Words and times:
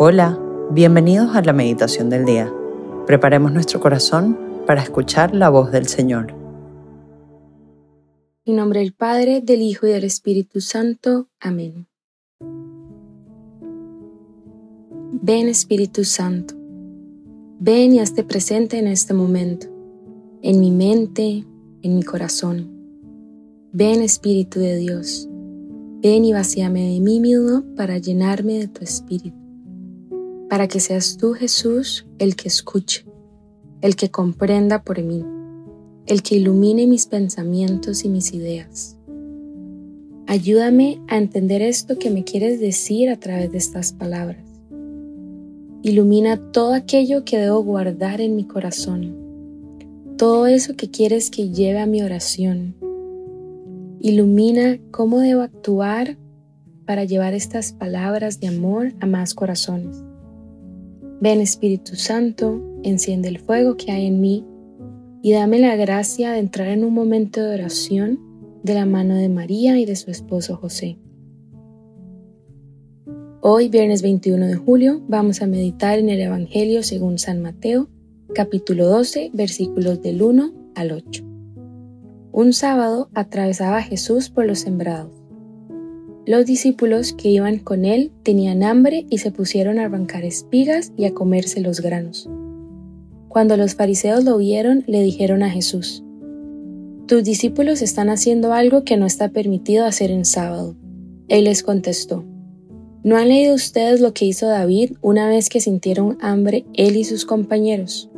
Hola, 0.00 0.38
bienvenidos 0.70 1.34
a 1.34 1.42
la 1.42 1.52
meditación 1.52 2.08
del 2.08 2.24
día. 2.24 2.54
Preparemos 3.04 3.50
nuestro 3.50 3.80
corazón 3.80 4.38
para 4.64 4.80
escuchar 4.80 5.34
la 5.34 5.48
voz 5.48 5.72
del 5.72 5.88
Señor. 5.88 6.36
En 8.44 8.54
nombre 8.54 8.78
del 8.78 8.92
Padre, 8.92 9.40
del 9.40 9.60
Hijo 9.60 9.88
y 9.88 9.90
del 9.90 10.04
Espíritu 10.04 10.60
Santo. 10.60 11.26
Amén. 11.40 11.88
Ven 15.20 15.48
Espíritu 15.48 16.04
Santo, 16.04 16.54
ven 17.58 17.92
y 17.92 17.98
hazte 17.98 18.22
presente 18.22 18.78
en 18.78 18.86
este 18.86 19.14
momento, 19.14 19.66
en 20.42 20.60
mi 20.60 20.70
mente, 20.70 21.44
en 21.82 21.96
mi 21.96 22.04
corazón. 22.04 22.70
Ven 23.72 24.00
Espíritu 24.02 24.60
de 24.60 24.76
Dios, 24.76 25.28
ven 26.00 26.24
y 26.24 26.32
vacíame 26.32 26.92
de 26.92 27.00
mí 27.00 27.18
mismo 27.18 27.64
para 27.74 27.98
llenarme 27.98 28.60
de 28.60 28.68
tu 28.68 28.84
Espíritu 28.84 29.37
para 30.48 30.66
que 30.66 30.80
seas 30.80 31.16
tú, 31.18 31.34
Jesús, 31.34 32.06
el 32.18 32.34
que 32.36 32.48
escuche, 32.48 33.04
el 33.80 33.96
que 33.96 34.10
comprenda 34.10 34.82
por 34.82 35.02
mí, 35.02 35.24
el 36.06 36.22
que 36.22 36.36
ilumine 36.36 36.86
mis 36.86 37.06
pensamientos 37.06 38.04
y 38.04 38.08
mis 38.08 38.32
ideas. 38.32 38.96
Ayúdame 40.26 41.00
a 41.08 41.16
entender 41.16 41.62
esto 41.62 41.98
que 41.98 42.10
me 42.10 42.24
quieres 42.24 42.60
decir 42.60 43.08
a 43.10 43.16
través 43.16 43.52
de 43.52 43.58
estas 43.58 43.92
palabras. 43.92 44.44
Ilumina 45.82 46.36
todo 46.50 46.74
aquello 46.74 47.24
que 47.24 47.38
debo 47.38 47.62
guardar 47.62 48.20
en 48.20 48.36
mi 48.36 48.44
corazón, 48.44 49.16
todo 50.16 50.46
eso 50.46 50.76
que 50.76 50.90
quieres 50.90 51.30
que 51.30 51.50
lleve 51.50 51.78
a 51.78 51.86
mi 51.86 52.02
oración. 52.02 52.74
Ilumina 54.00 54.78
cómo 54.90 55.20
debo 55.20 55.42
actuar 55.42 56.16
para 56.84 57.04
llevar 57.04 57.34
estas 57.34 57.72
palabras 57.72 58.40
de 58.40 58.48
amor 58.48 58.94
a 59.00 59.06
más 59.06 59.34
corazones. 59.34 60.07
Ven 61.20 61.40
Espíritu 61.40 61.96
Santo, 61.96 62.62
enciende 62.84 63.28
el 63.28 63.40
fuego 63.40 63.76
que 63.76 63.90
hay 63.90 64.06
en 64.06 64.20
mí 64.20 64.46
y 65.20 65.32
dame 65.32 65.58
la 65.58 65.74
gracia 65.74 66.30
de 66.30 66.38
entrar 66.38 66.68
en 66.68 66.84
un 66.84 66.94
momento 66.94 67.42
de 67.42 67.54
oración 67.54 68.20
de 68.62 68.74
la 68.74 68.86
mano 68.86 69.16
de 69.16 69.28
María 69.28 69.80
y 69.80 69.84
de 69.84 69.96
su 69.96 70.12
esposo 70.12 70.56
José. 70.56 70.96
Hoy, 73.40 73.68
viernes 73.68 74.02
21 74.02 74.46
de 74.46 74.54
julio, 74.54 75.02
vamos 75.08 75.42
a 75.42 75.48
meditar 75.48 75.98
en 75.98 76.08
el 76.08 76.20
Evangelio 76.20 76.84
según 76.84 77.18
San 77.18 77.42
Mateo, 77.42 77.88
capítulo 78.32 78.86
12, 78.86 79.32
versículos 79.34 80.00
del 80.00 80.22
1 80.22 80.52
al 80.76 80.92
8. 80.92 81.24
Un 82.30 82.52
sábado 82.52 83.10
atravesaba 83.14 83.82
Jesús 83.82 84.30
por 84.30 84.46
los 84.46 84.60
sembrados. 84.60 85.17
Los 86.28 86.44
discípulos 86.44 87.14
que 87.14 87.30
iban 87.30 87.58
con 87.58 87.86
él 87.86 88.12
tenían 88.22 88.62
hambre 88.62 89.06
y 89.08 89.16
se 89.16 89.30
pusieron 89.30 89.78
a 89.78 89.86
arrancar 89.86 90.26
espigas 90.26 90.92
y 90.94 91.06
a 91.06 91.14
comerse 91.14 91.62
los 91.62 91.80
granos. 91.80 92.28
Cuando 93.28 93.56
los 93.56 93.76
fariseos 93.76 94.24
lo 94.24 94.36
vieron, 94.36 94.84
le 94.86 95.00
dijeron 95.00 95.42
a 95.42 95.48
Jesús, 95.48 96.04
Tus 97.06 97.24
discípulos 97.24 97.80
están 97.80 98.10
haciendo 98.10 98.52
algo 98.52 98.84
que 98.84 98.98
no 98.98 99.06
está 99.06 99.30
permitido 99.30 99.86
hacer 99.86 100.10
en 100.10 100.26
sábado. 100.26 100.76
Él 101.28 101.44
les 101.44 101.62
contestó, 101.62 102.26
¿No 103.02 103.16
han 103.16 103.28
leído 103.28 103.54
ustedes 103.54 104.02
lo 104.02 104.12
que 104.12 104.26
hizo 104.26 104.48
David 104.48 104.98
una 105.00 105.30
vez 105.30 105.48
que 105.48 105.62
sintieron 105.62 106.18
hambre 106.20 106.66
él 106.74 106.98
y 106.98 107.04
sus 107.04 107.24
compañeros? 107.24 108.10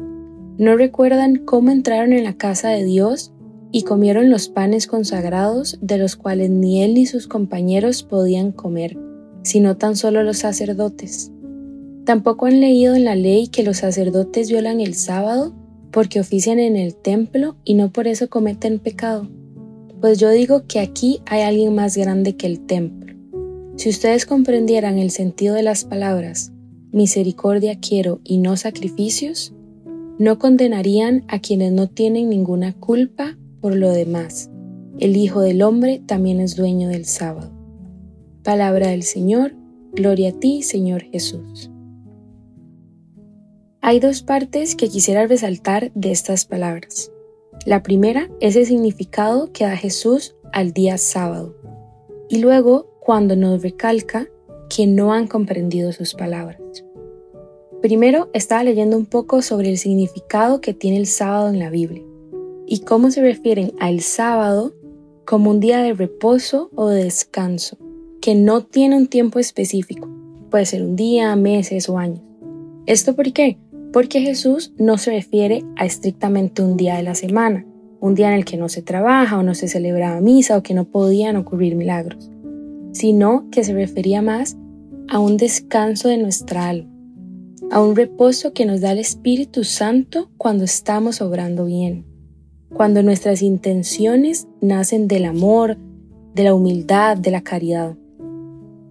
¿No 0.58 0.77
recuerdan 0.77 1.36
cómo 1.36 1.70
entraron 1.70 2.12
en 2.12 2.25
la 2.25 2.36
casa 2.36 2.70
de 2.70 2.83
Dios 2.83 3.30
y 3.73 3.83
comieron 3.83 4.31
los 4.31 4.49
panes 4.49 4.87
consagrados 4.87 5.79
de 5.81 5.99
los 5.99 6.17
cuales 6.17 6.51
ni 6.51 6.83
él 6.83 6.95
ni 6.95 7.07
sus 7.07 7.27
compañeros 7.27 8.03
podían 8.03 8.53
comer, 8.53 8.99
sino 9.43 9.77
tan 9.77 9.97
solo 9.97 10.23
los 10.23 10.39
sacerdotes. 10.39 11.31
Tampoco 12.05 12.47
han 12.47 12.61
leído 12.61 12.95
en 12.95 13.05
la 13.05 13.15
ley 13.15 13.49
que 13.49 13.62
los 13.62 13.79
sacerdotes 13.79 14.51
violan 14.51 14.81
el 14.81 14.95
sábado 14.95 15.55
porque 15.93 16.21
ofician 16.21 16.59
en 16.59 16.77
el 16.77 16.94
templo 16.94 17.56
y 17.65 17.75
no 17.75 17.93
por 17.93 18.06
eso 18.06 18.28
cometen 18.28 18.78
pecado. 18.78 19.28
Pues 20.00 20.19
yo 20.19 20.31
digo 20.31 20.67
que 20.67 20.81
aquí 20.81 21.21
hay 21.27 21.43
alguien 21.43 21.75
más 21.75 21.97
grande 21.97 22.37
que 22.37 22.47
el 22.47 22.61
templo. 22.67 23.15
Si 23.77 23.89
ustedes 23.89 24.27
comprendieran 24.27 24.99
el 24.99 25.11
sentido 25.11 25.55
de 25.55 25.62
las 25.62 25.84
palabras, 25.84 26.53
misericordia 26.93 27.78
quiero 27.78 28.21
y 28.25 28.39
no 28.39 28.56
sacrificios, 28.56 29.55
no 30.19 30.39
condenarían 30.39 31.25
a 31.28 31.39
quienes 31.39 31.73
no 31.73 31.89
tienen 31.89 32.28
ninguna 32.28 32.73
culpa 32.75 33.37
por 33.60 33.75
lo 33.76 33.93
demás, 33.93 34.50
el 34.98 35.16
Hijo 35.16 35.41
del 35.41 35.62
Hombre 35.62 36.03
también 36.06 36.41
es 36.41 36.56
dueño 36.56 36.88
del 36.88 37.04
sábado. 37.04 37.53
Palabra 38.43 38.88
del 38.88 39.03
Señor, 39.03 39.54
gloria 39.93 40.31
a 40.31 40.32
ti, 40.32 40.62
Señor 40.62 41.03
Jesús. 41.03 41.70
Hay 43.82 44.00
dos 44.00 44.22
partes 44.22 44.76
que 44.76 44.88
quisiera 44.88 45.26
resaltar 45.26 45.91
de 45.94 46.10
estas 46.10 46.44
palabras. 46.44 47.10
La 47.66 47.82
primera 47.82 48.31
es 48.41 48.56
el 48.56 48.66
significado 48.66 49.53
que 49.53 49.65
da 49.65 49.76
Jesús 49.76 50.37
al 50.53 50.72
día 50.72 50.99
sábado. 50.99 51.54
Y 52.28 52.38
luego 52.38 52.91
cuando 53.00 53.37
nos 53.37 53.62
recalca 53.62 54.28
que 54.69 54.87
no 54.87 55.12
han 55.12 55.26
comprendido 55.26 55.93
sus 55.93 56.15
palabras. 56.15 56.60
Primero 57.81 58.28
estaba 58.34 58.65
leyendo 58.65 58.97
un 58.97 59.06
poco 59.06 59.43
sobre 59.43 59.70
el 59.70 59.78
significado 59.78 60.60
que 60.60 60.75
tiene 60.75 60.99
el 60.99 61.06
sábado 61.06 61.49
en 61.49 61.59
la 61.59 61.70
Biblia 61.70 62.04
y 62.70 62.82
cómo 62.82 63.10
se 63.10 63.20
refieren 63.20 63.72
al 63.81 63.98
sábado 64.00 64.72
como 65.26 65.50
un 65.50 65.58
día 65.58 65.82
de 65.82 65.92
reposo 65.92 66.70
o 66.76 66.88
de 66.88 67.03
descanso, 67.03 67.76
que 68.22 68.36
no 68.36 68.62
tiene 68.62 68.97
un 68.97 69.08
tiempo 69.08 69.41
específico. 69.41 70.08
Puede 70.50 70.66
ser 70.66 70.84
un 70.84 70.94
día, 70.94 71.34
meses 71.34 71.88
o 71.88 71.98
años. 71.98 72.20
¿Esto 72.86 73.16
por 73.16 73.32
qué? 73.32 73.58
Porque 73.92 74.20
Jesús 74.20 74.72
no 74.78 74.98
se 74.98 75.10
refiere 75.10 75.64
a 75.76 75.84
estrictamente 75.84 76.62
un 76.62 76.76
día 76.76 76.94
de 76.94 77.03
la 77.03 77.16
semana, 77.16 77.66
un 77.98 78.14
día 78.14 78.28
en 78.28 78.34
el 78.34 78.44
que 78.44 78.56
no 78.56 78.69
se 78.69 78.82
trabaja 78.82 79.37
o 79.37 79.42
no 79.42 79.56
se 79.56 79.66
celebraba 79.66 80.20
misa 80.20 80.56
o 80.56 80.62
que 80.62 80.75
no 80.75 80.84
podían 80.84 81.34
ocurrir 81.34 81.75
milagros, 81.75 82.31
sino 82.92 83.50
que 83.50 83.64
se 83.64 83.75
refería 83.75 84.22
más 84.22 84.56
a 85.08 85.19
un 85.19 85.38
descanso 85.38 86.08
de 86.08 86.19
nuestra 86.19 86.69
alma, 86.69 86.88
a 87.72 87.82
un 87.82 87.97
reposo 87.97 88.52
que 88.52 88.64
nos 88.64 88.81
da 88.81 88.92
el 88.92 89.00
Espíritu 89.00 89.64
Santo 89.64 90.31
cuando 90.37 90.62
estamos 90.62 91.20
obrando 91.20 91.64
bien 91.64 92.09
cuando 92.72 93.03
nuestras 93.03 93.42
intenciones 93.42 94.47
nacen 94.60 95.08
del 95.08 95.25
amor, 95.25 95.76
de 96.34 96.44
la 96.44 96.54
humildad, 96.54 97.16
de 97.16 97.31
la 97.31 97.42
caridad. 97.42 97.97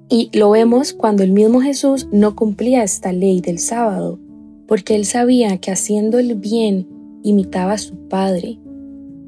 Y 0.09 0.29
lo 0.38 0.51
vemos 0.51 0.94
cuando 0.94 1.23
el 1.23 1.31
mismo 1.31 1.62
Jesús 1.62 2.07
no 2.12 2.35
cumplía 2.35 2.84
esta 2.84 3.13
ley 3.13 3.41
del 3.41 3.59
sábado, 3.59 4.19
porque 4.67 4.95
él 4.95 5.06
sabía 5.06 5.57
que 5.59 5.72
haciendo 5.72 6.19
el 6.19 6.35
bien 6.35 6.88
imitaba 7.23 7.73
a 7.73 7.78
su 7.78 7.95
Padre. 8.07 8.59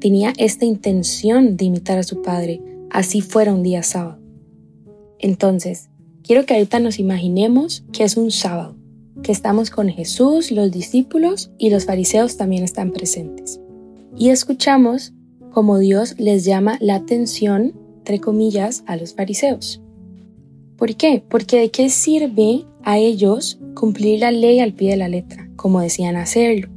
Tenía 0.00 0.32
esta 0.36 0.64
intención 0.64 1.56
de 1.56 1.66
imitar 1.66 1.98
a 1.98 2.02
su 2.02 2.20
Padre, 2.20 2.60
así 2.90 3.20
fuera 3.20 3.54
un 3.54 3.62
día 3.62 3.82
sábado. 3.82 4.18
Entonces, 5.18 5.88
quiero 6.22 6.44
que 6.44 6.54
ahorita 6.54 6.80
nos 6.80 6.98
imaginemos 6.98 7.84
que 7.92 8.04
es 8.04 8.16
un 8.16 8.30
sábado, 8.30 8.76
que 9.22 9.32
estamos 9.32 9.70
con 9.70 9.88
Jesús, 9.88 10.50
los 10.50 10.72
discípulos 10.72 11.52
y 11.58 11.70
los 11.70 11.86
fariseos 11.86 12.36
también 12.36 12.64
están 12.64 12.90
presentes 12.90 13.61
y 14.16 14.30
escuchamos 14.30 15.12
cómo 15.52 15.78
Dios 15.78 16.14
les 16.18 16.44
llama 16.44 16.78
la 16.80 16.96
atención, 16.96 17.74
entre 17.98 18.20
comillas, 18.20 18.84
a 18.86 18.96
los 18.96 19.14
fariseos. 19.14 19.82
¿Por 20.76 20.96
qué? 20.96 21.22
Porque 21.28 21.60
de 21.60 21.70
qué 21.70 21.88
sirve 21.88 22.64
a 22.82 22.98
ellos 22.98 23.60
cumplir 23.74 24.20
la 24.20 24.30
ley 24.30 24.60
al 24.60 24.74
pie 24.74 24.90
de 24.90 24.96
la 24.96 25.08
letra, 25.08 25.48
como 25.56 25.80
decían 25.80 26.16
hacerlo, 26.16 26.68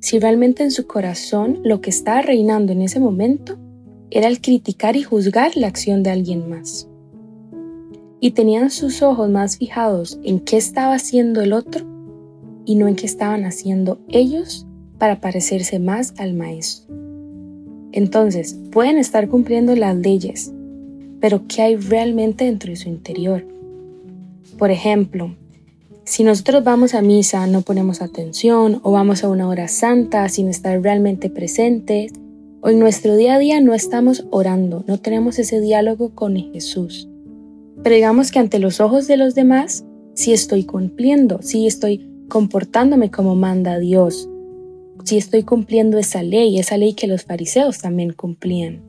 si 0.00 0.18
realmente 0.18 0.62
en 0.62 0.70
su 0.70 0.86
corazón 0.86 1.60
lo 1.64 1.80
que 1.80 1.90
estaba 1.90 2.22
reinando 2.22 2.72
en 2.72 2.82
ese 2.82 3.00
momento 3.00 3.58
era 4.10 4.28
el 4.28 4.40
criticar 4.40 4.96
y 4.96 5.02
juzgar 5.02 5.56
la 5.56 5.68
acción 5.68 6.02
de 6.02 6.10
alguien 6.10 6.50
más. 6.50 6.88
Y 8.20 8.32
tenían 8.32 8.70
sus 8.70 9.02
ojos 9.02 9.30
más 9.30 9.56
fijados 9.56 10.20
en 10.22 10.40
qué 10.40 10.56
estaba 10.56 10.94
haciendo 10.94 11.40
el 11.40 11.52
otro 11.52 11.86
y 12.64 12.74
no 12.74 12.86
en 12.86 12.94
qué 12.94 13.06
estaban 13.06 13.44
haciendo 13.44 14.00
ellos 14.08 14.66
para 15.02 15.20
parecerse 15.20 15.80
más 15.80 16.14
al 16.16 16.32
maestro. 16.32 16.94
Entonces, 17.90 18.56
pueden 18.70 18.98
estar 18.98 19.28
cumpliendo 19.28 19.74
las 19.74 19.96
leyes, 19.96 20.52
pero 21.18 21.48
¿qué 21.48 21.62
hay 21.62 21.74
realmente 21.74 22.44
dentro 22.44 22.70
de 22.70 22.76
su 22.76 22.88
interior? 22.88 23.44
Por 24.58 24.70
ejemplo, 24.70 25.34
si 26.04 26.22
nosotros 26.22 26.62
vamos 26.62 26.94
a 26.94 27.02
misa, 27.02 27.44
no 27.48 27.62
ponemos 27.62 28.00
atención, 28.00 28.78
o 28.84 28.92
vamos 28.92 29.24
a 29.24 29.28
una 29.28 29.48
hora 29.48 29.66
santa 29.66 30.28
sin 30.28 30.48
estar 30.48 30.80
realmente 30.80 31.30
presentes, 31.30 32.12
o 32.60 32.68
en 32.68 32.78
nuestro 32.78 33.16
día 33.16 33.34
a 33.34 33.38
día 33.40 33.60
no 33.60 33.74
estamos 33.74 34.24
orando, 34.30 34.84
no 34.86 34.98
tenemos 35.00 35.40
ese 35.40 35.60
diálogo 35.60 36.14
con 36.14 36.36
Jesús. 36.36 37.08
Pero 37.82 37.96
digamos 37.96 38.30
que 38.30 38.38
ante 38.38 38.60
los 38.60 38.78
ojos 38.78 39.08
de 39.08 39.16
los 39.16 39.34
demás, 39.34 39.84
sí 40.14 40.32
estoy 40.32 40.62
cumpliendo, 40.62 41.40
sí 41.42 41.66
estoy 41.66 42.08
comportándome 42.28 43.10
como 43.10 43.34
manda 43.34 43.80
Dios, 43.80 44.28
si 45.04 45.18
estoy 45.18 45.42
cumpliendo 45.42 45.98
esa 45.98 46.22
ley, 46.22 46.58
esa 46.58 46.76
ley 46.76 46.94
que 46.94 47.06
los 47.06 47.24
fariseos 47.24 47.78
también 47.78 48.12
cumplían. 48.12 48.82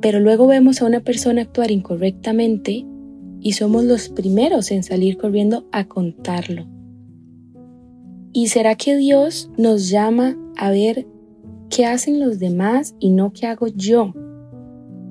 Pero 0.00 0.20
luego 0.20 0.46
vemos 0.46 0.80
a 0.80 0.86
una 0.86 1.00
persona 1.00 1.42
actuar 1.42 1.70
incorrectamente 1.70 2.86
y 3.40 3.52
somos 3.52 3.84
los 3.84 4.08
primeros 4.08 4.70
en 4.70 4.82
salir 4.82 5.16
corriendo 5.16 5.66
a 5.72 5.84
contarlo. 5.86 6.66
¿Y 8.32 8.48
será 8.48 8.74
que 8.74 8.96
Dios 8.96 9.50
nos 9.56 9.88
llama 9.88 10.36
a 10.56 10.70
ver 10.70 11.06
qué 11.70 11.86
hacen 11.86 12.20
los 12.20 12.38
demás 12.38 12.94
y 12.98 13.10
no 13.10 13.32
qué 13.32 13.46
hago 13.46 13.66
yo? 13.68 14.12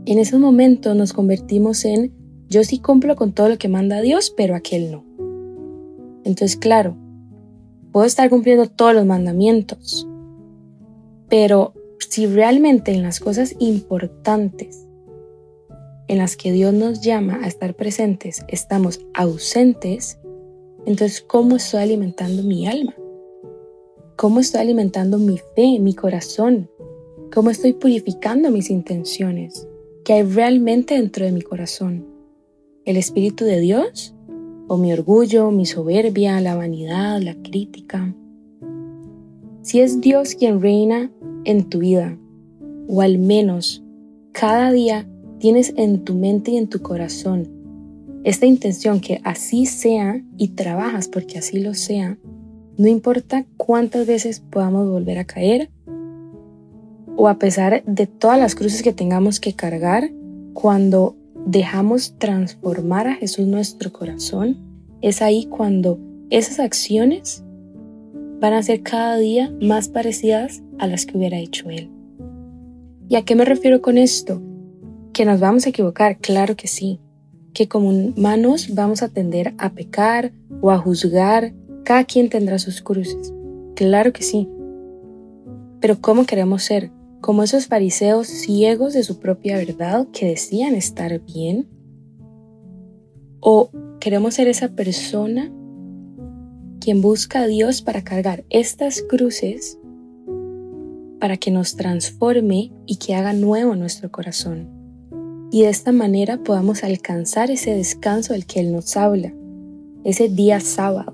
En 0.06 0.20
ese 0.20 0.38
momento 0.38 0.96
nos 0.96 1.14
convertimos 1.14 1.84
en 1.84 2.14
yo 2.50 2.64
sí 2.64 2.80
cumplo 2.80 3.16
con 3.18 3.34
todo 3.34 3.50
lo 3.50 3.58
que 3.58 3.68
manda 3.68 4.00
Dios, 4.02 4.34
pero 4.36 4.56
aquel 4.56 4.92
no. 4.92 5.04
Entonces, 6.24 6.56
claro, 6.56 6.96
puedo 7.92 8.06
estar 8.06 8.30
cumpliendo 8.30 8.68
todos 8.68 8.94
los 8.94 9.06
mandamientos, 9.06 10.08
pero 11.30 11.74
si 12.00 12.26
realmente 12.26 12.92
en 12.92 13.04
las 13.04 13.20
cosas 13.20 13.56
importantes 13.60 14.88
en 16.08 16.20
las 16.20 16.38
que 16.38 16.52
Dios 16.52 16.74
nos 16.74 17.02
llama 17.02 17.40
a 17.44 17.48
estar 17.48 17.76
presentes 17.76 18.46
estamos 18.48 19.02
ausentes, 19.14 20.20
entonces 20.86 21.22
¿cómo 21.22 21.58
estoy 21.58 21.82
alimentando 21.82 22.44
mi 22.44 22.68
alma? 22.68 22.96
¿Cómo 24.16 24.40
estoy 24.40 24.62
alimentando 24.62 25.18
mi 25.18 25.38
fe, 25.56 25.80
mi 25.80 25.94
corazón? 25.94 26.70
¿Cómo 27.34 27.50
estoy 27.50 27.74
purificando 27.74 28.50
mis 28.52 28.70
intenciones? 28.70 29.68
¿Qué 30.06 30.14
hay 30.14 30.24
realmente 30.24 30.96
dentro 30.96 31.26
de 31.26 31.34
mi 31.34 31.42
corazón? 31.42 32.08
¿El 32.86 32.96
Espíritu 32.96 33.44
de 33.44 33.60
Dios? 33.60 34.16
¿O 34.70 34.78
mi 34.78 34.94
orgullo, 34.94 35.52
mi 35.52 35.66
soberbia, 35.66 36.40
la 36.40 36.56
vanidad, 36.56 37.22
la 37.22 37.36
crítica? 37.36 38.16
Si 39.68 39.82
es 39.82 40.00
Dios 40.00 40.36
quien 40.36 40.62
reina 40.62 41.12
en 41.44 41.68
tu 41.68 41.80
vida, 41.80 42.18
o 42.88 43.02
al 43.02 43.18
menos 43.18 43.84
cada 44.32 44.72
día 44.72 45.06
tienes 45.40 45.74
en 45.76 46.06
tu 46.06 46.14
mente 46.14 46.52
y 46.52 46.58
en 46.58 46.70
tu 46.70 46.82
corazón 46.82 47.50
esta 48.24 48.46
intención 48.46 49.02
que 49.02 49.20
así 49.26 49.66
sea 49.66 50.24
y 50.38 50.52
trabajas 50.56 51.10
porque 51.10 51.38
así 51.38 51.60
lo 51.60 51.74
sea, 51.74 52.18
no 52.78 52.88
importa 52.88 53.46
cuántas 53.58 54.08
veces 54.08 54.40
podamos 54.40 54.88
volver 54.88 55.18
a 55.18 55.26
caer 55.26 55.70
o 57.18 57.28
a 57.28 57.38
pesar 57.38 57.84
de 57.84 58.08
todas 58.08 58.40
las 58.40 58.56
cruces 58.56 58.82
que 58.82 58.94
tengamos 58.94 59.42
que 59.42 59.52
cargar, 59.52 60.10
cuando 60.54 61.18
dejamos 61.46 62.18
transformar 62.18 63.10
a 63.10 63.16
Jesús 63.16 63.46
nuestro 63.48 63.92
corazón, 63.92 64.56
es 65.02 65.22
ahí 65.22 65.44
cuando 65.44 66.00
esas 66.30 66.62
acciones 66.62 67.44
van 68.40 68.54
a 68.54 68.64
ser 68.64 68.84
cada 68.84 69.18
día 69.18 69.54
más 69.62 69.90
parecidas 69.90 70.62
a 70.80 70.88
las 70.88 71.06
que 71.06 71.18
hubiera 71.18 71.38
hecho 71.38 71.70
Él. 71.70 71.90
¿Y 73.10 73.16
a 73.16 73.24
qué 73.24 73.36
me 73.36 73.46
refiero 73.46 73.82
con 73.82 73.98
esto? 73.98 74.42
Que 75.14 75.26
nos 75.26 75.40
vamos 75.40 75.66
a 75.66 75.70
equivocar, 75.70 76.18
claro 76.18 76.56
que 76.56 76.68
sí. 76.68 77.00
Que 77.54 77.68
como 77.68 77.90
humanos 77.90 78.76
vamos 78.76 79.02
a 79.02 79.10
tender 79.10 79.54
a 79.58 79.74
pecar 79.74 80.34
o 80.62 80.72
a 80.72 80.78
juzgar. 80.78 81.54
Cada 81.84 82.04
quien 82.04 82.30
tendrá 82.30 82.60
sus 82.60 82.82
cruces. 82.82 83.34
Claro 83.76 84.12
que 84.12 84.24
sí. 84.24 84.50
Pero 85.80 86.02
¿cómo 86.02 86.26
queremos 86.26 86.64
ser? 86.64 86.92
Como 87.22 87.44
esos 87.44 87.68
fariseos 87.68 88.28
ciegos 88.28 88.94
de 88.94 89.04
su 89.04 89.20
propia 89.20 89.58
verdad 89.58 90.08
que 90.12 90.28
decían 90.28 90.76
estar 90.76 91.20
bien. 91.22 91.68
¿O 93.40 93.72
queremos 94.00 94.36
ser 94.36 94.48
esa 94.48 94.70
persona 94.70 95.52
quien 96.88 97.02
busca 97.02 97.42
a 97.42 97.48
Dios 97.48 97.82
para 97.82 98.02
cargar 98.02 98.46
estas 98.50 99.02
cruces 99.02 99.78
para 101.20 101.36
que 101.36 101.52
nos 101.52 101.76
transforme 101.76 102.72
y 102.86 102.96
que 102.96 103.14
haga 103.14 103.34
nuevo 103.34 103.76
nuestro 103.76 104.10
corazón. 104.10 104.70
Y 105.52 105.64
de 105.64 105.68
esta 105.68 105.92
manera 105.92 106.38
podamos 106.38 106.86
alcanzar 106.86 107.52
ese 107.52 107.76
descanso 107.76 108.32
del 108.32 108.46
que 108.46 108.62
Él 108.62 108.72
nos 108.72 108.96
habla, 108.96 109.34
ese 110.06 110.30
día 110.30 110.62
sábado. 110.62 111.14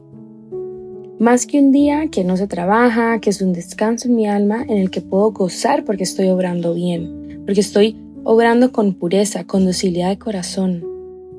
Más 1.17 1.47
que 1.47 1.57
un 1.57 1.71
día 1.71 2.07
que 2.11 2.23
no 2.23 2.37
se 2.37 2.45
trabaja, 2.45 3.19
que 3.19 3.31
es 3.31 3.41
un 3.41 3.53
descanso 3.53 4.07
en 4.07 4.15
mi 4.15 4.27
alma 4.27 4.61
en 4.69 4.77
el 4.77 4.91
que 4.91 5.01
puedo 5.01 5.31
gozar 5.31 5.85
porque 5.85 6.03
estoy 6.03 6.27
obrando 6.27 6.75
bien, 6.75 7.41
porque 7.47 7.61
estoy 7.61 7.97
obrando 8.23 8.71
con 8.71 8.93
pureza, 8.93 9.45
con 9.45 9.65
docilidad 9.65 10.09
de 10.09 10.19
corazón, 10.19 10.85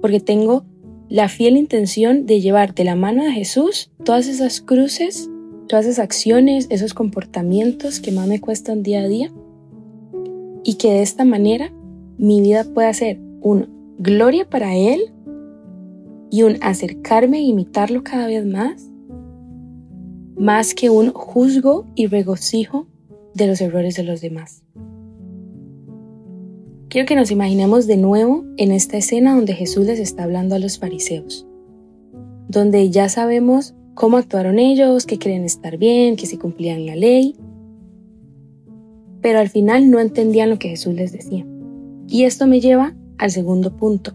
porque 0.01 0.19
tengo 0.19 0.65
la 1.09 1.29
fiel 1.29 1.57
intención 1.57 2.27
de 2.27 2.41
llevar 2.41 2.75
de 2.75 2.85
la 2.85 2.97
mano 2.97 3.25
de 3.25 3.33
Jesús 3.33 3.91
todas 4.05 4.27
esas 4.27 4.61
cruces 4.61 5.29
todas 5.67 5.87
esas 5.87 6.05
acciones, 6.05 6.67
esos 6.71 6.95
comportamientos 6.95 8.01
que 8.01 8.13
más 8.13 8.29
me 8.29 8.41
cuestan 8.41 8.83
día 8.83 9.01
a 9.01 9.09
día 9.09 9.33
y 10.63 10.75
que 10.75 10.93
de 10.93 11.03
esta 11.03 11.25
manera 11.25 11.73
mi 12.19 12.41
vida 12.41 12.65
pueda 12.65 12.93
ser 12.93 13.19
un 13.41 13.95
gloria 13.99 14.49
para 14.49 14.77
Él 14.77 15.13
y 16.31 16.43
un 16.43 16.59
acercarme 16.63 17.39
e 17.39 17.43
imitarlo 17.43 18.03
cada 18.03 18.27
vez 18.27 18.45
más, 18.47 18.91
más 20.37 20.75
que 20.75 20.91
un 20.91 21.13
juzgo 21.13 21.87
y 21.95 22.07
regocijo 22.07 22.87
de 23.35 23.47
los 23.47 23.61
errores 23.61 23.97
de 23.97 24.05
los 24.05 24.21
demás. 24.21 24.63
Quiero 26.95 27.09
que 27.09 27.17
nos 27.17 27.33
imaginemos 27.33 27.89
de 27.89 27.97
nuevo 27.97 28.45
en 28.57 28.71
esta 28.71 28.97
escena 28.97 29.35
donde 29.35 29.55
Jesús 29.55 29.85
les 29.85 29.99
está 29.99 30.23
hablando 30.23 30.55
a 30.55 30.61
los 30.61 30.79
fariseos, 30.79 31.45
donde 32.47 32.89
ya 32.91 33.09
sabemos 33.09 33.75
cómo 33.95 34.17
actuaron 34.17 34.61
ellos, 34.61 35.05
que 35.05 35.19
querían 35.19 35.43
estar 35.43 35.77
bien, 35.77 36.15
que 36.15 36.27
si 36.27 36.37
cumplían 36.37 36.87
la 36.87 36.95
ley, 36.95 37.35
pero 39.21 39.41
al 39.41 39.49
final 39.49 39.91
no 39.91 39.99
entendían 39.99 40.51
lo 40.51 40.61
que 40.61 40.69
Jesús 40.69 40.95
les 40.95 41.11
decía. 41.11 41.45
Y 42.07 42.23
esto 42.23 42.47
me 42.47 42.61
lleva 42.61 42.95
al 43.19 43.33
segundo 43.33 43.77
punto, 43.77 44.13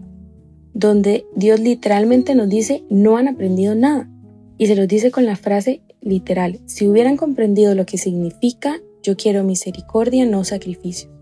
donde 0.72 1.26
Dios 1.36 1.60
literalmente 1.60 2.34
nos 2.34 2.48
dice 2.48 2.82
no 2.88 3.18
han 3.18 3.28
aprendido 3.28 3.74
nada. 3.74 4.10
Y 4.56 4.68
se 4.68 4.74
los 4.74 4.88
dice 4.88 5.10
con 5.10 5.26
la 5.26 5.36
frase 5.36 5.82
literal, 6.00 6.60
si 6.64 6.88
hubieran 6.88 7.18
comprendido 7.18 7.74
lo 7.74 7.84
que 7.84 7.98
significa 7.98 8.80
yo 9.02 9.18
quiero 9.18 9.44
misericordia, 9.44 10.24
no 10.24 10.44
sacrificio. 10.44 11.19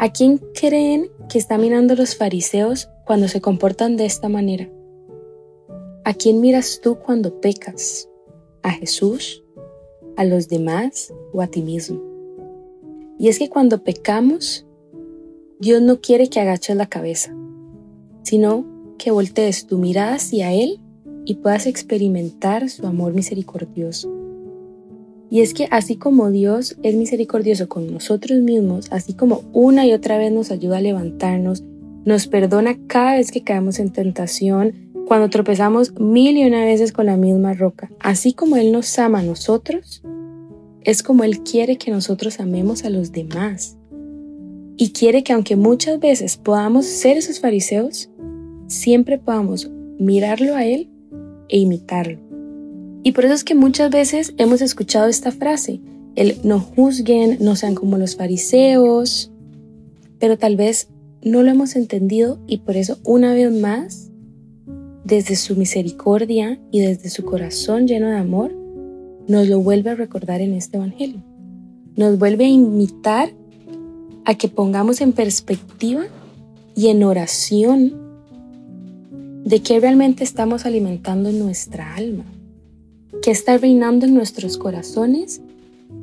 ¿A 0.00 0.12
quién 0.12 0.38
creen 0.54 1.08
que 1.28 1.38
están 1.38 1.60
mirando 1.60 1.96
los 1.96 2.14
fariseos 2.14 2.88
cuando 3.04 3.26
se 3.26 3.40
comportan 3.40 3.96
de 3.96 4.06
esta 4.06 4.28
manera? 4.28 4.70
¿A 6.04 6.14
quién 6.14 6.40
miras 6.40 6.80
tú 6.80 7.00
cuando 7.00 7.40
pecas? 7.40 8.08
¿A 8.62 8.70
Jesús? 8.70 9.42
¿A 10.16 10.24
los 10.24 10.48
demás 10.48 11.12
o 11.32 11.42
a 11.42 11.48
ti 11.48 11.62
mismo? 11.62 12.00
Y 13.18 13.26
es 13.26 13.40
que 13.40 13.48
cuando 13.48 13.82
pecamos, 13.82 14.64
Dios 15.58 15.82
no 15.82 16.00
quiere 16.00 16.28
que 16.28 16.38
agaches 16.38 16.76
la 16.76 16.86
cabeza, 16.86 17.34
sino 18.22 18.94
que 18.98 19.10
voltees 19.10 19.66
tu 19.66 19.78
mirada 19.78 20.14
hacia 20.14 20.52
Él 20.52 20.78
y 21.24 21.34
puedas 21.34 21.66
experimentar 21.66 22.70
su 22.70 22.86
amor 22.86 23.14
misericordioso. 23.14 24.27
Y 25.30 25.40
es 25.40 25.52
que 25.52 25.68
así 25.70 25.96
como 25.96 26.30
Dios 26.30 26.76
es 26.82 26.94
misericordioso 26.94 27.68
con 27.68 27.92
nosotros 27.92 28.40
mismos, 28.40 28.88
así 28.90 29.12
como 29.12 29.42
una 29.52 29.86
y 29.86 29.92
otra 29.92 30.16
vez 30.16 30.32
nos 30.32 30.50
ayuda 30.50 30.78
a 30.78 30.82
levantarnos, 30.82 31.64
nos 32.04 32.26
perdona 32.26 32.78
cada 32.86 33.16
vez 33.16 33.30
que 33.30 33.44
caemos 33.44 33.78
en 33.78 33.92
tentación, 33.92 34.88
cuando 35.06 35.30
tropezamos 35.30 35.98
mil 35.98 36.36
y 36.36 36.44
una 36.44 36.64
veces 36.64 36.92
con 36.92 37.06
la 37.06 37.16
misma 37.16 37.54
roca. 37.54 37.90
Así 38.00 38.32
como 38.32 38.56
Él 38.56 38.72
nos 38.72 38.98
ama 38.98 39.20
a 39.20 39.22
nosotros, 39.22 40.02
es 40.82 41.02
como 41.02 41.24
Él 41.24 41.42
quiere 41.42 41.76
que 41.76 41.90
nosotros 41.90 42.40
amemos 42.40 42.84
a 42.84 42.90
los 42.90 43.12
demás. 43.12 43.76
Y 44.76 44.90
quiere 44.92 45.24
que 45.24 45.32
aunque 45.32 45.56
muchas 45.56 45.98
veces 45.98 46.36
podamos 46.36 46.86
ser 46.86 47.16
esos 47.16 47.40
fariseos, 47.40 48.10
siempre 48.68 49.18
podamos 49.18 49.70
mirarlo 49.98 50.54
a 50.54 50.64
Él 50.64 50.88
e 51.48 51.58
imitarlo. 51.58 52.27
Y 53.02 53.12
por 53.12 53.24
eso 53.24 53.34
es 53.34 53.44
que 53.44 53.54
muchas 53.54 53.90
veces 53.90 54.34
hemos 54.36 54.60
escuchado 54.60 55.08
esta 55.08 55.30
frase, 55.30 55.80
el 56.16 56.38
no 56.44 56.60
juzguen, 56.60 57.38
no 57.40 57.56
sean 57.56 57.74
como 57.74 57.96
los 57.96 58.16
fariseos, 58.16 59.30
pero 60.18 60.36
tal 60.36 60.56
vez 60.56 60.88
no 61.22 61.42
lo 61.42 61.50
hemos 61.50 61.76
entendido 61.76 62.38
y 62.46 62.58
por 62.58 62.76
eso 62.76 62.98
una 63.04 63.34
vez 63.34 63.52
más 63.52 64.10
desde 65.04 65.36
su 65.36 65.56
misericordia 65.56 66.60
y 66.70 66.80
desde 66.80 67.08
su 67.08 67.24
corazón 67.24 67.86
lleno 67.86 68.08
de 68.08 68.16
amor, 68.16 68.52
nos 69.26 69.48
lo 69.48 69.60
vuelve 69.60 69.90
a 69.90 69.94
recordar 69.94 70.40
en 70.40 70.52
este 70.54 70.76
Evangelio. 70.76 71.22
Nos 71.96 72.18
vuelve 72.18 72.44
a 72.44 72.48
invitar 72.48 73.30
a 74.24 74.34
que 74.34 74.48
pongamos 74.48 75.00
en 75.00 75.12
perspectiva 75.12 76.04
y 76.74 76.88
en 76.88 77.02
oración 77.02 77.94
de 79.44 79.62
qué 79.62 79.80
realmente 79.80 80.24
estamos 80.24 80.66
alimentando 80.66 81.30
en 81.30 81.38
nuestra 81.38 81.94
alma, 81.94 82.24
qué 83.22 83.30
está 83.30 83.58
reinando 83.58 84.06
en 84.06 84.14
nuestros 84.14 84.56
corazones 84.56 85.40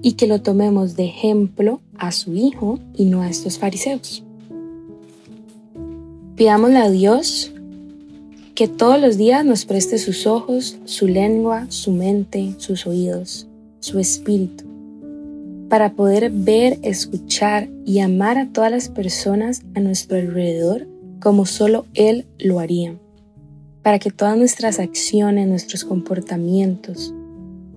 y 0.02 0.14
que 0.14 0.28
lo 0.28 0.42
tomemos 0.42 0.96
de 0.96 1.06
ejemplo 1.06 1.82
a 1.98 2.12
su 2.12 2.36
Hijo 2.36 2.80
y 2.96 3.06
no 3.06 3.22
a 3.22 3.30
estos 3.30 3.58
fariseos. 3.58 4.24
Pidámosle 6.36 6.78
a 6.78 6.90
Dios 6.90 7.54
que 8.56 8.68
todos 8.68 9.00
los 9.00 9.18
días 9.18 9.46
nos 9.46 9.66
preste 9.66 9.98
sus 9.98 10.28
ojos, 10.28 10.78
su 10.86 11.08
lengua, 11.08 11.66
su 11.70 11.92
mente, 11.92 12.56
sus 12.58 12.88
oídos, 12.88 13.48
su 13.80 14.00
espíritu, 14.00 14.64
para 15.70 15.94
poder 15.94 16.32
ver, 16.32 16.80
escuchar 16.82 17.70
y 17.86 18.00
amar 18.00 18.38
a 18.38 18.48
todas 18.48 18.72
las 18.72 18.90
personas 18.90 19.62
a 19.76 19.80
nuestro 19.80 20.18
alrededor 20.18 20.88
como 21.20 21.46
solo 21.46 21.86
Él 21.94 22.26
lo 22.38 22.60
haría, 22.60 22.96
para 23.86 24.00
que 24.00 24.10
todas 24.10 24.36
nuestras 24.36 24.80
acciones, 24.80 25.48
nuestros 25.48 25.86
comportamientos, 25.86 27.14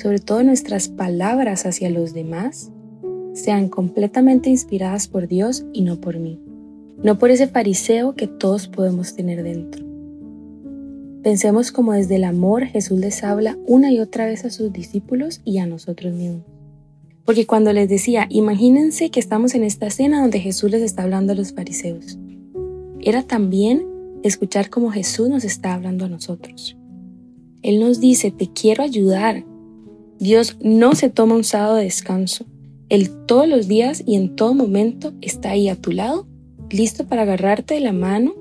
sobre 0.03 0.21
todo 0.21 0.43
nuestras 0.43 0.89
palabras 0.89 1.67
hacia 1.67 1.91
los 1.91 2.15
demás, 2.15 2.71
sean 3.35 3.69
completamente 3.69 4.49
inspiradas 4.49 5.07
por 5.07 5.29
Dios 5.29 5.67
y 5.75 5.83
no 5.83 6.01
por 6.01 6.19
mí, 6.19 6.41
no 7.03 7.19
por 7.19 7.31
ese 7.31 7.47
fariseo 7.47 8.15
que 8.15 8.27
todos 8.27 8.69
podemos 8.69 9.17
tener 9.17 9.43
dentro. 9.43 9.85
Pensemos 11.23 11.73
como 11.73 11.93
desde 11.93 12.17
el 12.17 12.25
amor 12.25 12.65
Jesús 12.65 12.99
les 12.99 13.23
habla 13.23 13.59
una 13.67 13.93
y 13.93 14.01
otra 14.01 14.25
vez 14.25 14.47
a 14.47 14.51
sus 14.51 14.73
discípulos 14.73 15.43
y 15.45 15.59
a 15.59 15.67
nosotros 15.67 16.15
mismos. 16.15 16.47
Porque 17.27 17.45
cuando 17.45 17.75
les 17.75 17.91
decía, 17.91 18.25
imagínense 18.31 19.11
que 19.11 19.21
estamos 19.21 19.55
en 19.55 19.63
esta 19.63 19.89
escena 19.89 20.23
donde 20.23 20.41
Jesús 20.41 20.71
les 20.71 20.81
está 20.81 21.03
hablando 21.03 21.35
a 21.35 21.37
los 21.37 21.53
fariseos, 21.53 22.19
era 23.03 23.25
también 23.25 23.98
escuchar 24.23 24.71
cómo 24.71 24.91
Jesús 24.91 25.29
nos 25.29 25.45
está 25.45 25.75
hablando 25.75 26.05
a 26.05 26.09
nosotros. 26.09 26.77
Él 27.63 27.81
nos 27.81 28.01
dice, 28.01 28.31
te 28.31 28.53
quiero 28.53 28.83
ayudar. 28.83 29.45
Dios 30.19 30.57
no 30.61 30.95
se 30.95 31.11
toma 31.11 31.35
un 31.35 31.45
sábado 31.45 31.77
de 31.77 31.85
descanso. 31.85 32.47
Él 32.89 33.11
todos 33.27 33.49
los 33.49 33.69
días 33.69 34.03
y 34.07 34.17
en 34.17 34.37
todo 34.37 34.55
momento 34.55 35.13
está 35.21 35.51
ahí 35.51 35.69
a 35.69 35.77
tu 35.77 35.93
lado, 35.93 36.27
listo 36.71 37.07
para 37.07 37.23
agarrarte 37.23 37.75
de 37.75 37.81
la 37.81 37.93
mano 37.93 38.35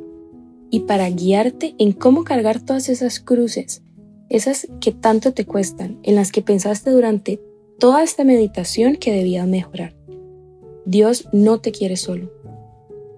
y 0.70 0.82
para 0.82 1.10
guiarte 1.10 1.76
en 1.78 1.92
cómo 1.92 2.24
cargar 2.24 2.62
todas 2.62 2.90
esas 2.90 3.20
cruces, 3.20 3.84
esas 4.30 4.68
que 4.80 4.92
tanto 4.92 5.34
te 5.34 5.46
cuestan, 5.46 6.00
en 6.04 6.16
las 6.16 6.32
que 6.32 6.42
pensaste 6.42 6.92
durante 6.92 7.42
toda 7.80 8.04
esta 8.04 8.24
meditación 8.24 8.96
que 8.96 9.12
debías 9.12 9.48
mejorar. 9.48 9.96
Dios 10.86 11.28
no 11.34 11.60
te 11.60 11.72
quiere 11.72 11.98
solo. 11.98 12.32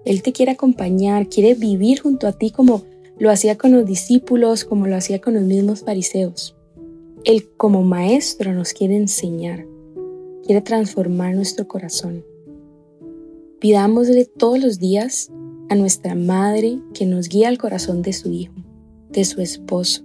Él 0.04 0.22
te 0.22 0.32
quiere 0.32 0.52
acompañar, 0.52 1.28
quiere 1.28 1.54
vivir 1.54 2.00
junto 2.00 2.26
a 2.26 2.32
ti 2.32 2.50
como 2.50 2.82
lo 3.18 3.30
hacía 3.30 3.58
con 3.58 3.72
los 3.72 3.84
discípulos, 3.84 4.64
como 4.64 4.86
lo 4.86 4.96
hacía 4.96 5.20
con 5.20 5.34
los 5.34 5.42
mismos 5.42 5.80
fariseos. 5.82 6.56
Él 7.24 7.50
como 7.56 7.82
maestro 7.82 8.54
nos 8.54 8.72
quiere 8.72 8.96
enseñar, 8.96 9.66
quiere 10.44 10.62
transformar 10.62 11.34
nuestro 11.34 11.68
corazón. 11.68 12.24
Pidámosle 13.60 14.24
todos 14.24 14.58
los 14.58 14.78
días 14.78 15.30
a 15.68 15.74
nuestra 15.74 16.14
madre 16.14 16.80
que 16.94 17.04
nos 17.04 17.28
guía 17.28 17.48
al 17.48 17.58
corazón 17.58 18.00
de 18.00 18.14
su 18.14 18.32
hijo, 18.32 18.54
de 19.10 19.24
su 19.26 19.42
esposo, 19.42 20.02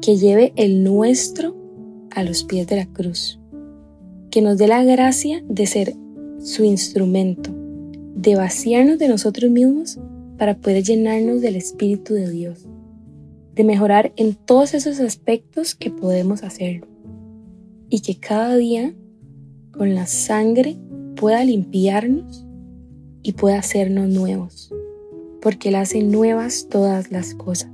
que 0.00 0.16
lleve 0.16 0.54
el 0.56 0.82
nuestro 0.82 1.54
a 2.10 2.24
los 2.24 2.44
pies 2.44 2.66
de 2.66 2.76
la 2.76 2.86
cruz, 2.86 3.38
que 4.30 4.40
nos 4.40 4.56
dé 4.56 4.68
la 4.68 4.82
gracia 4.82 5.44
de 5.46 5.66
ser 5.66 5.94
su 6.40 6.64
instrumento, 6.64 7.50
de 8.22 8.36
vaciarnos 8.36 9.00
de 9.00 9.08
nosotros 9.08 9.50
mismos 9.50 9.98
para 10.38 10.56
poder 10.56 10.84
llenarnos 10.84 11.40
del 11.40 11.56
Espíritu 11.56 12.14
de 12.14 12.30
Dios, 12.30 12.66
de 13.54 13.64
mejorar 13.64 14.12
en 14.16 14.34
todos 14.34 14.74
esos 14.74 15.00
aspectos 15.00 15.74
que 15.74 15.90
podemos 15.90 16.44
hacer 16.44 16.86
y 17.88 18.00
que 18.00 18.16
cada 18.20 18.56
día 18.56 18.94
con 19.72 19.96
la 19.96 20.06
sangre 20.06 20.76
pueda 21.16 21.44
limpiarnos 21.44 22.46
y 23.24 23.32
pueda 23.32 23.58
hacernos 23.58 24.08
nuevos, 24.08 24.72
porque 25.40 25.70
Él 25.70 25.74
hace 25.74 26.04
nuevas 26.04 26.68
todas 26.70 27.10
las 27.10 27.34
cosas. 27.34 27.70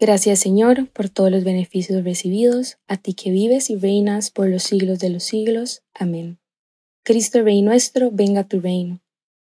Gracias 0.00 0.38
Señor 0.38 0.88
por 0.90 1.08
todos 1.08 1.30
los 1.32 1.42
beneficios 1.42 2.04
recibidos, 2.04 2.78
a 2.86 2.98
ti 2.98 3.14
que 3.14 3.32
vives 3.32 3.68
y 3.68 3.76
reinas 3.76 4.30
por 4.30 4.48
los 4.48 4.62
siglos 4.62 5.00
de 5.00 5.10
los 5.10 5.24
siglos. 5.24 5.82
Amén. 5.92 6.38
Cristo 7.02 7.42
Rey 7.42 7.62
nuestro, 7.62 8.10
venga 8.12 8.44
tu 8.44 8.60
reino. 8.60 9.00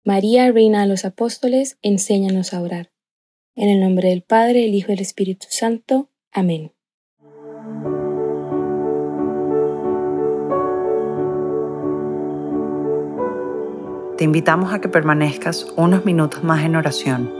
María, 0.03 0.51
Reina 0.51 0.81
de 0.81 0.87
los 0.87 1.05
Apóstoles, 1.05 1.77
enséñanos 1.81 2.53
a 2.53 2.61
orar. 2.61 2.91
En 3.55 3.69
el 3.69 3.79
nombre 3.79 4.09
del 4.09 4.23
Padre, 4.23 4.65
el 4.65 4.75
Hijo 4.75 4.91
y 4.91 4.95
el 4.95 5.01
Espíritu 5.01 5.45
Santo. 5.49 6.09
Amén. 6.33 6.73
Te 14.17 14.25
invitamos 14.25 14.73
a 14.73 14.81
que 14.81 14.89
permanezcas 14.89 15.67
unos 15.77 16.03
minutos 16.03 16.43
más 16.43 16.65
en 16.65 16.75
oración 16.75 17.31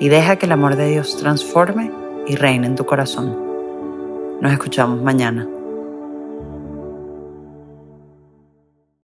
y 0.00 0.08
deja 0.08 0.36
que 0.36 0.46
el 0.46 0.52
amor 0.52 0.76
de 0.76 0.88
Dios 0.88 1.16
transforme 1.16 1.90
y 2.28 2.36
reina 2.36 2.66
en 2.66 2.76
tu 2.76 2.84
corazón. 2.84 3.36
Nos 4.40 4.52
escuchamos 4.52 5.02
mañana. 5.02 5.48